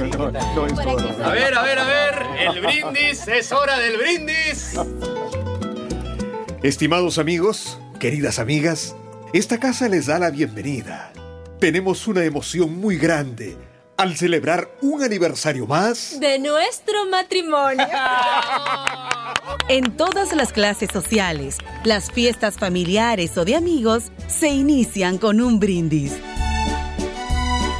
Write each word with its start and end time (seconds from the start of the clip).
A 0.00 1.30
ver, 1.30 1.54
a 1.54 1.62
ver, 1.62 1.78
a 1.78 1.84
ver. 1.84 2.26
El 2.38 2.60
brindis, 2.62 3.28
es 3.28 3.52
hora 3.52 3.78
del 3.78 3.98
brindis. 3.98 4.74
Estimados 6.62 7.18
amigos, 7.18 7.78
queridas 7.98 8.38
amigas, 8.38 8.96
esta 9.34 9.60
casa 9.60 9.90
les 9.90 10.06
da 10.06 10.18
la 10.18 10.30
bienvenida. 10.30 11.12
Tenemos 11.58 12.06
una 12.08 12.24
emoción 12.24 12.80
muy 12.80 12.96
grande 12.96 13.58
al 13.98 14.16
celebrar 14.16 14.70
un 14.80 15.02
aniversario 15.02 15.66
más 15.66 16.18
de 16.18 16.38
nuestro 16.38 17.06
matrimonio. 17.10 17.86
En 19.68 19.96
todas 19.96 20.32
las 20.32 20.52
clases 20.52 20.90
sociales, 20.92 21.56
las 21.84 22.10
fiestas 22.10 22.56
familiares 22.56 23.36
o 23.38 23.44
de 23.44 23.54
amigos 23.54 24.04
se 24.26 24.48
inician 24.48 25.18
con 25.18 25.40
un 25.40 25.60
brindis. 25.60 26.12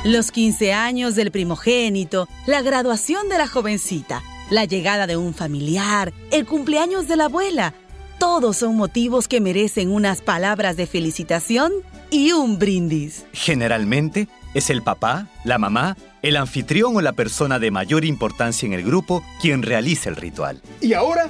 Los 0.05 0.31
15 0.33 0.73
años 0.73 1.15
del 1.15 1.31
primogénito, 1.31 2.27
la 2.47 2.63
graduación 2.63 3.29
de 3.29 3.37
la 3.37 3.47
jovencita, 3.47 4.23
la 4.49 4.65
llegada 4.65 5.07
de 5.07 5.19
un 5.19 5.35
familiar, 5.35 6.15
el 6.31 6.47
cumpleaños 6.47 7.07
de 7.07 7.17
la 7.17 7.27
abuela, 7.27 7.75
todos 8.19 8.57
son 8.57 8.77
motivos 8.77 9.29
que 9.29 9.43
merecen 9.43 9.91
unas 9.91 10.23
palabras 10.23 10.79
de 10.79 10.87
felicitación 10.87 11.71
y 12.11 12.33
un 12.33 12.59
brindis. 12.59 13.27
Generalmente 13.35 14.27
es 14.55 14.71
el 14.71 14.81
papá, 14.81 15.27
la 15.45 15.59
mamá, 15.59 15.99
el 16.23 16.39
anfitrión 16.39 16.97
o 16.97 17.03
la 17.03 17.13
persona 17.13 17.59
de 17.59 17.71
mayor 17.71 18.07
importancia 18.07 18.65
en 18.65 18.73
el 18.73 18.83
grupo 18.83 19.23
quien 19.43 19.63
realiza 19.63 20.09
el 20.09 20.17
ritual. 20.17 20.63
Y 20.81 20.95
ahora, 20.95 21.29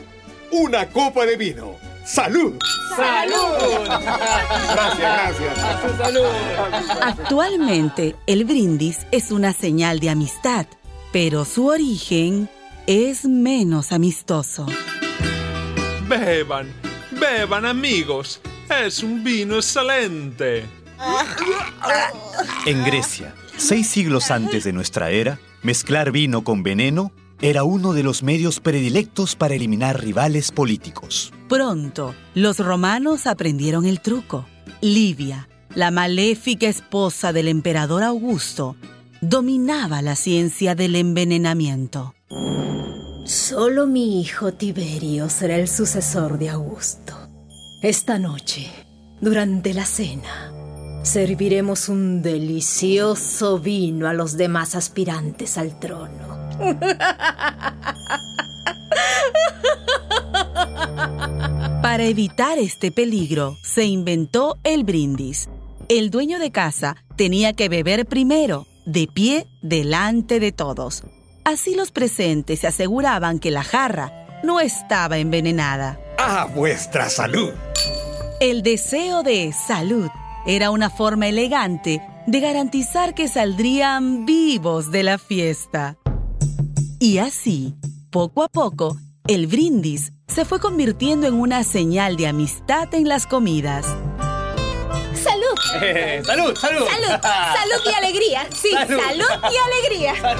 una 0.52 0.86
copa 0.90 1.26
de 1.26 1.36
vino. 1.36 1.89
¡Salud! 2.04 2.54
¡Salud! 2.96 3.86
Gracias, 4.72 4.98
gracias. 4.98 5.96
¡Salud! 5.98 6.26
Actualmente, 7.02 8.16
el 8.26 8.44
brindis 8.44 8.98
es 9.10 9.30
una 9.30 9.52
señal 9.52 10.00
de 10.00 10.10
amistad, 10.10 10.66
pero 11.12 11.44
su 11.44 11.66
origen 11.66 12.48
es 12.86 13.24
menos 13.24 13.92
amistoso. 13.92 14.66
Beban, 16.08 16.72
beban 17.12 17.66
amigos. 17.66 18.40
Es 18.84 19.02
un 19.02 19.22
vino 19.22 19.56
excelente. 19.56 20.64
En 22.66 22.84
Grecia, 22.84 23.34
seis 23.56 23.88
siglos 23.88 24.30
antes 24.30 24.64
de 24.64 24.72
nuestra 24.72 25.10
era, 25.10 25.38
mezclar 25.62 26.10
vino 26.12 26.44
con 26.44 26.62
veneno 26.62 27.12
era 27.42 27.64
uno 27.64 27.92
de 27.92 28.02
los 28.02 28.22
medios 28.22 28.60
predilectos 28.60 29.34
para 29.34 29.54
eliminar 29.54 30.02
rivales 30.02 30.52
políticos. 30.52 31.32
Pronto, 31.48 32.14
los 32.34 32.58
romanos 32.58 33.26
aprendieron 33.26 33.86
el 33.86 34.00
truco. 34.00 34.46
Livia, 34.80 35.48
la 35.74 35.90
maléfica 35.90 36.68
esposa 36.68 37.32
del 37.32 37.48
emperador 37.48 38.02
Augusto, 38.02 38.76
dominaba 39.20 40.02
la 40.02 40.16
ciencia 40.16 40.74
del 40.74 40.96
envenenamiento. 40.96 42.14
Solo 43.24 43.86
mi 43.86 44.20
hijo 44.20 44.52
Tiberio 44.52 45.28
será 45.28 45.56
el 45.56 45.68
sucesor 45.68 46.38
de 46.38 46.50
Augusto. 46.50 47.14
Esta 47.82 48.18
noche, 48.18 48.70
durante 49.20 49.72
la 49.72 49.86
cena, 49.86 50.52
serviremos 51.02 51.88
un 51.88 52.22
delicioso 52.22 53.58
vino 53.58 54.08
a 54.08 54.12
los 54.12 54.36
demás 54.36 54.74
aspirantes 54.74 55.56
al 55.56 55.78
trono. 55.78 56.29
Para 61.82 62.04
evitar 62.04 62.58
este 62.58 62.92
peligro, 62.92 63.56
se 63.62 63.84
inventó 63.84 64.58
el 64.64 64.84
brindis. 64.84 65.48
El 65.88 66.10
dueño 66.10 66.38
de 66.38 66.52
casa 66.52 66.96
tenía 67.16 67.52
que 67.52 67.68
beber 67.68 68.06
primero, 68.06 68.66
de 68.86 69.08
pie, 69.12 69.46
delante 69.62 70.38
de 70.38 70.52
todos. 70.52 71.02
Así 71.44 71.74
los 71.74 71.90
presentes 71.90 72.60
se 72.60 72.66
aseguraban 72.68 73.38
que 73.38 73.50
la 73.50 73.64
jarra 73.64 74.12
no 74.44 74.60
estaba 74.60 75.18
envenenada. 75.18 75.98
¡A 76.18 76.44
vuestra 76.44 77.08
salud! 77.08 77.50
El 78.40 78.62
deseo 78.62 79.22
de 79.22 79.52
salud 79.52 80.08
era 80.46 80.70
una 80.70 80.90
forma 80.90 81.28
elegante 81.28 82.02
de 82.26 82.40
garantizar 82.40 83.14
que 83.14 83.28
saldrían 83.28 84.24
vivos 84.26 84.90
de 84.90 85.02
la 85.02 85.18
fiesta. 85.18 85.96
Y 87.02 87.16
así, 87.16 87.74
poco 88.10 88.42
a 88.42 88.48
poco, 88.48 88.98
el 89.26 89.46
brindis 89.46 90.12
se 90.28 90.44
fue 90.44 90.60
convirtiendo 90.60 91.26
en 91.26 91.32
una 91.32 91.64
señal 91.64 92.16
de 92.16 92.26
amistad 92.26 92.94
en 92.94 93.08
las 93.08 93.26
comidas. 93.26 93.86
¡Salud! 95.14 95.80
Eh, 95.82 96.20
¡Salud, 96.22 96.54
salud! 96.54 96.84
¡Salud! 96.86 97.20
¡Salud 97.22 97.90
y 97.90 97.94
alegría! 97.94 98.46
Sí, 98.54 98.68
Salud. 98.72 99.00
salud, 99.00 99.50
y 99.50 99.88
alegría. 99.96 100.36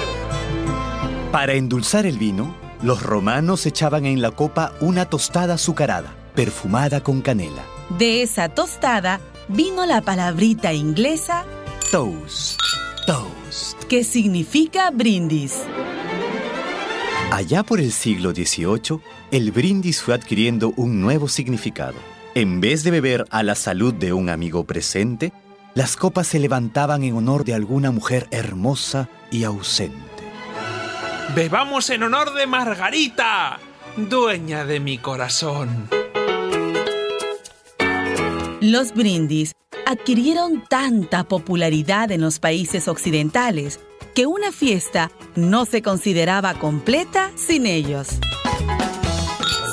Para 1.31 1.53
endulzar 1.53 2.05
el 2.05 2.19
vino, 2.19 2.55
los 2.83 3.01
romanos 3.01 3.65
echaban 3.65 4.05
en 4.05 4.21
la 4.21 4.29
copa 4.29 4.73
una 4.81 5.05
tostada 5.05 5.55
azucarada, 5.55 6.13
perfumada 6.35 7.01
con 7.01 7.21
canela. 7.21 7.63
De 7.97 8.21
esa 8.21 8.49
tostada 8.49 9.19
vino 9.47 9.87
la 9.87 10.01
palabrita 10.01 10.73
inglesa 10.73 11.43
Toast. 11.91 12.59
Toast. 13.07 13.83
que 13.85 14.03
significa 14.03 14.91
brindis. 14.91 15.55
Allá 17.31 17.63
por 17.63 17.79
el 17.79 17.93
siglo 17.93 18.31
XVIII, 18.31 18.99
el 19.31 19.53
brindis 19.53 20.01
fue 20.01 20.13
adquiriendo 20.13 20.73
un 20.75 20.99
nuevo 20.99 21.29
significado. 21.29 21.95
En 22.35 22.59
vez 22.59 22.83
de 22.83 22.91
beber 22.91 23.23
a 23.29 23.41
la 23.41 23.55
salud 23.55 23.93
de 23.93 24.11
un 24.11 24.27
amigo 24.27 24.65
presente, 24.65 25.31
las 25.73 25.95
copas 25.95 26.27
se 26.27 26.39
levantaban 26.39 27.03
en 27.03 27.15
honor 27.15 27.45
de 27.45 27.53
alguna 27.53 27.91
mujer 27.91 28.27
hermosa 28.31 29.07
y 29.31 29.45
ausente. 29.45 29.95
Bebamos 31.33 31.89
en 31.89 32.03
honor 32.03 32.33
de 32.33 32.47
Margarita, 32.47 33.59
dueña 33.95 34.65
de 34.65 34.81
mi 34.81 34.97
corazón. 34.97 35.87
Los 38.59 38.93
brindis 38.93 39.53
adquirieron 39.85 40.65
tanta 40.67 41.23
popularidad 41.23 42.11
en 42.11 42.19
los 42.19 42.39
países 42.39 42.89
occidentales 42.89 43.79
que 44.13 44.25
una 44.25 44.51
fiesta 44.51 45.11
no 45.35 45.65
se 45.65 45.81
consideraba 45.81 46.53
completa 46.55 47.31
sin 47.35 47.65
ellos. 47.65 48.07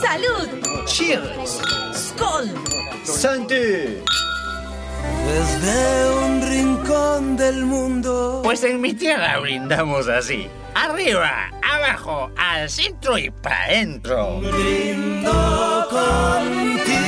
¡Salud! 0.02 0.48
Cheers. 0.86 1.60
¡Skol! 1.94 2.50
¡Santé! 3.04 4.02
Desde 5.26 6.24
un 6.24 6.42
rincón 6.42 7.36
del 7.36 7.64
mundo. 7.64 8.40
Pues 8.44 8.64
en 8.64 8.80
mi 8.80 8.94
tierra 8.94 9.38
brindamos 9.40 10.08
así. 10.08 10.48
Arriba, 10.74 11.50
abajo, 11.62 12.30
al 12.36 12.70
centro 12.70 13.18
y 13.18 13.30
para 13.30 13.64
adentro. 13.64 14.40
Brindo 14.40 15.86
contigo. 15.90 17.07